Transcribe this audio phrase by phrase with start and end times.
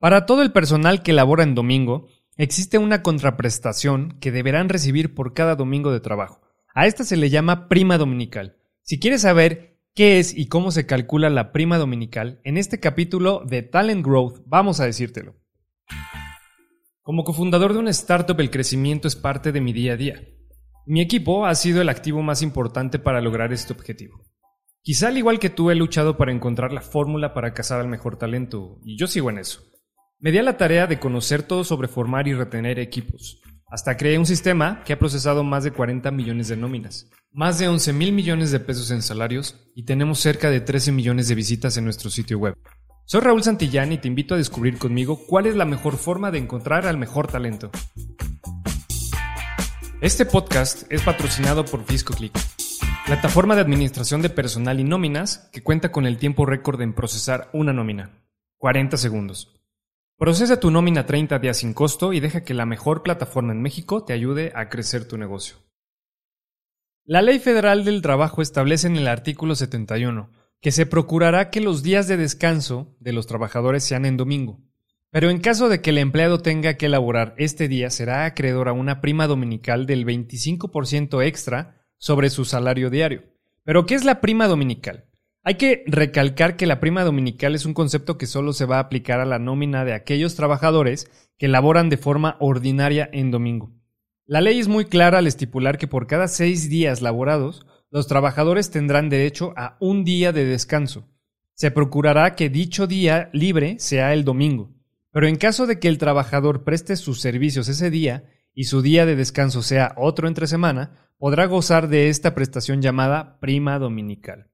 [0.00, 2.08] Para todo el personal que labora en domingo,
[2.38, 6.40] existe una contraprestación que deberán recibir por cada domingo de trabajo.
[6.74, 8.56] A esta se le llama prima dominical.
[8.80, 13.42] Si quieres saber qué es y cómo se calcula la prima dominical, en este capítulo
[13.44, 15.36] de Talent Growth vamos a decírtelo.
[17.02, 20.22] Como cofundador de una startup, el crecimiento es parte de mi día a día.
[20.86, 24.24] Mi equipo ha sido el activo más importante para lograr este objetivo.
[24.80, 28.16] Quizá al igual que tú he luchado para encontrar la fórmula para cazar al mejor
[28.16, 29.69] talento, y yo sigo en eso.
[30.22, 33.40] Me di a la tarea de conocer todo sobre formar y retener equipos.
[33.66, 37.68] Hasta creé un sistema que ha procesado más de 40 millones de nóminas, más de
[37.68, 41.78] 11 mil millones de pesos en salarios y tenemos cerca de 13 millones de visitas
[41.78, 42.54] en nuestro sitio web.
[43.06, 46.36] Soy Raúl Santillán y te invito a descubrir conmigo cuál es la mejor forma de
[46.36, 47.70] encontrar al mejor talento.
[50.02, 52.38] Este podcast es patrocinado por FiscoClick
[53.06, 57.48] Plataforma de administración de personal y nóminas que cuenta con el tiempo récord en procesar
[57.54, 58.22] una nómina.
[58.58, 59.59] 40 segundos.
[60.20, 64.04] Procesa tu nómina 30 días sin costo y deja que la mejor plataforma en México
[64.04, 65.56] te ayude a crecer tu negocio.
[67.06, 70.30] La Ley Federal del Trabajo establece en el artículo 71
[70.60, 74.60] que se procurará que los días de descanso de los trabajadores sean en domingo.
[75.10, 78.74] Pero en caso de que el empleado tenga que elaborar este día, será acreedor a
[78.74, 83.22] una prima dominical del 25% extra sobre su salario diario.
[83.64, 85.09] Pero, ¿qué es la prima dominical?
[85.42, 88.80] Hay que recalcar que la prima dominical es un concepto que solo se va a
[88.80, 93.72] aplicar a la nómina de aquellos trabajadores que laboran de forma ordinaria en domingo.
[94.26, 98.70] La ley es muy clara al estipular que por cada seis días laborados, los trabajadores
[98.70, 101.08] tendrán derecho a un día de descanso.
[101.54, 104.74] Se procurará que dicho día libre sea el domingo,
[105.10, 108.24] pero en caso de que el trabajador preste sus servicios ese día
[108.54, 113.40] y su día de descanso sea otro entre semana, podrá gozar de esta prestación llamada
[113.40, 114.50] prima dominical.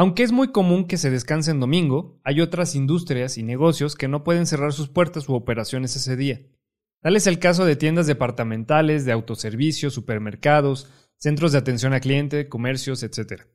[0.00, 4.06] Aunque es muy común que se descanse en domingo, hay otras industrias y negocios que
[4.06, 6.40] no pueden cerrar sus puertas u operaciones ese día.
[7.02, 12.48] Tal es el caso de tiendas departamentales, de autoservicios, supermercados, centros de atención a cliente,
[12.48, 13.46] comercios, etc.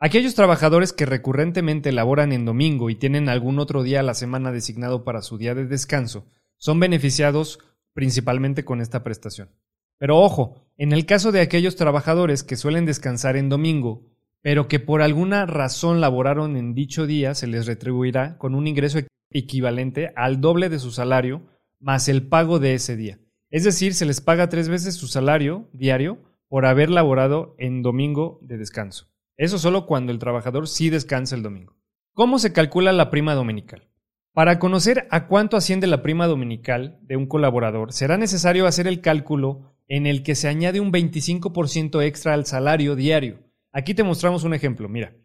[0.00, 4.50] Aquellos trabajadores que recurrentemente laboran en domingo y tienen algún otro día a la semana
[4.50, 7.60] designado para su día de descanso, son beneficiados
[7.92, 9.50] principalmente con esta prestación.
[9.96, 14.80] Pero ojo, en el caso de aquellos trabajadores que suelen descansar en domingo, pero que
[14.80, 19.00] por alguna razón laboraron en dicho día, se les retribuirá con un ingreso
[19.30, 21.42] equivalente al doble de su salario
[21.80, 23.18] más el pago de ese día.
[23.50, 26.18] Es decir, se les paga tres veces su salario diario
[26.48, 29.08] por haber laborado en domingo de descanso.
[29.36, 31.76] Eso solo cuando el trabajador sí descansa el domingo.
[32.12, 33.88] ¿Cómo se calcula la prima dominical?
[34.32, 39.00] Para conocer a cuánto asciende la prima dominical de un colaborador, será necesario hacer el
[39.00, 43.47] cálculo en el que se añade un 25% extra al salario diario.
[43.72, 44.88] Aquí te mostramos un ejemplo.
[44.88, 45.16] Mira,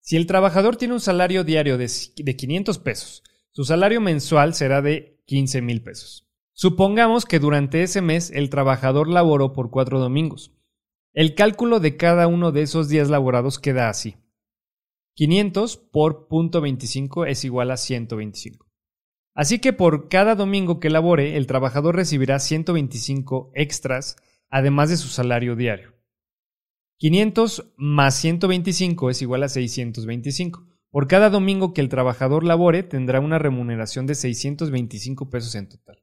[0.00, 5.22] si el trabajador tiene un salario diario de, 500 pesos, su salario mensual será de
[5.26, 6.28] 15 mil pesos.
[6.52, 10.52] Supongamos que durante ese mes el trabajador laboró por cuatro domingos.
[11.12, 14.16] El cálculo de cada uno de esos días laborados queda así.
[15.14, 18.66] 500 por .25 es igual a 125.
[19.34, 24.16] Así que por cada domingo que labore, el trabajador recibirá 125 extras,
[24.50, 25.91] además de su salario diario.
[27.02, 30.68] 500 más 125 es igual a 625.
[30.88, 36.00] Por cada domingo que el trabajador labore, tendrá una remuneración de 625 pesos en total.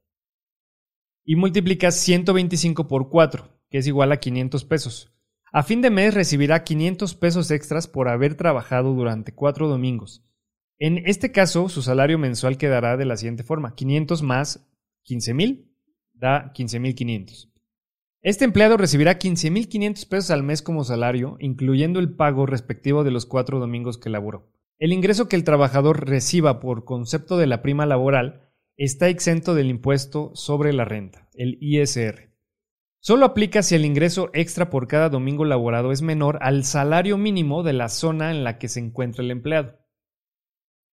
[1.24, 5.10] Y multiplicas 125 por 4, que es igual a 500 pesos.
[5.50, 10.22] A fin de mes recibirá 500 pesos extras por haber trabajado durante cuatro domingos.
[10.78, 14.70] En este caso, su salario mensual quedará de la siguiente forma: 500 más
[15.08, 15.66] 15.000
[16.12, 17.49] da 15.500.
[18.22, 23.24] Este empleado recibirá 15.500 pesos al mes como salario, incluyendo el pago respectivo de los
[23.24, 24.52] cuatro domingos que laboró.
[24.78, 29.70] El ingreso que el trabajador reciba por concepto de la prima laboral está exento del
[29.70, 32.30] impuesto sobre la renta, el ISR.
[32.98, 37.62] Solo aplica si el ingreso extra por cada domingo laborado es menor al salario mínimo
[37.62, 39.78] de la zona en la que se encuentra el empleado.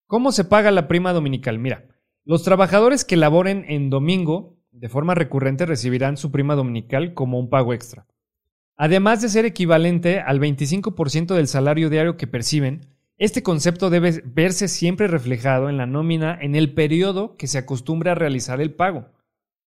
[0.06, 1.60] ¿Cómo se paga la prima dominical?
[1.60, 1.90] Mira,
[2.24, 7.50] los trabajadores que laboren en domingo de forma recurrente recibirán su prima dominical como un
[7.50, 8.06] pago extra.
[8.76, 12.88] Además de ser equivalente al 25% del salario diario que perciben,
[13.18, 18.12] este concepto debe verse siempre reflejado en la nómina en el periodo que se acostumbra
[18.12, 19.10] a realizar el pago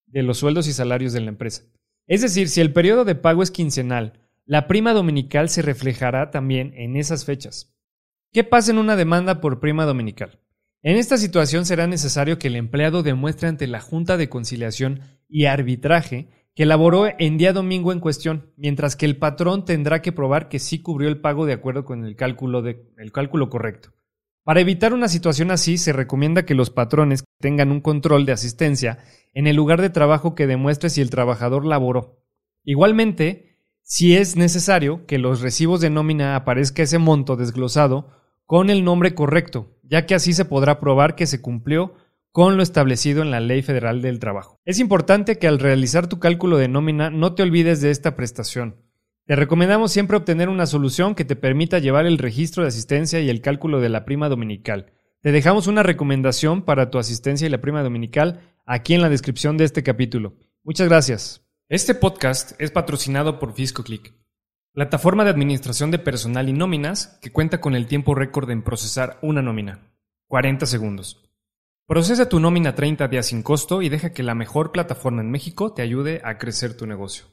[0.07, 1.63] de los sueldos y salarios de la empresa.
[2.07, 4.13] Es decir, si el periodo de pago es quincenal,
[4.45, 7.73] la prima dominical se reflejará también en esas fechas.
[8.31, 10.39] ¿Qué pasa en una demanda por prima dominical?
[10.83, 15.45] En esta situación será necesario que el empleado demuestre ante la Junta de Conciliación y
[15.45, 20.49] Arbitraje que laboró en día domingo en cuestión, mientras que el patrón tendrá que probar
[20.49, 23.93] que sí cubrió el pago de acuerdo con el cálculo, el cálculo correcto.
[24.43, 28.97] Para evitar una situación así, se recomienda que los patrones tengan un control de asistencia
[29.33, 32.19] en el lugar de trabajo que demuestre si el trabajador laboró.
[32.63, 38.09] Igualmente, si es necesario que los recibos de nómina aparezca ese monto desglosado
[38.45, 41.93] con el nombre correcto, ya que así se podrá probar que se cumplió
[42.31, 44.57] con lo establecido en la Ley Federal del Trabajo.
[44.63, 48.77] Es importante que al realizar tu cálculo de nómina no te olvides de esta prestación.
[49.25, 53.29] Te recomendamos siempre obtener una solución que te permita llevar el registro de asistencia y
[53.29, 54.93] el cálculo de la prima dominical.
[55.21, 59.57] Te dejamos una recomendación para tu asistencia y la prima dominical aquí en la descripción
[59.57, 60.37] de este capítulo.
[60.63, 61.45] Muchas gracias.
[61.67, 64.13] Este podcast es patrocinado por FiscoClick,
[64.73, 69.19] plataforma de administración de personal y nóminas que cuenta con el tiempo récord en procesar
[69.21, 69.91] una nómina,
[70.27, 71.29] 40 segundos.
[71.87, 75.73] Procesa tu nómina 30 días sin costo y deja que la mejor plataforma en México
[75.73, 77.25] te ayude a crecer tu negocio.